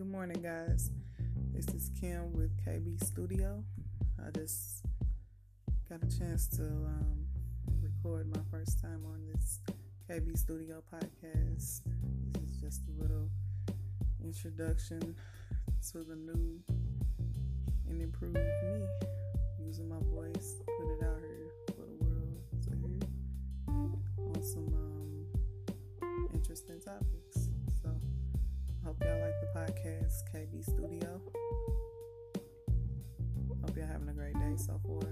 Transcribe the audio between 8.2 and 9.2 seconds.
my first time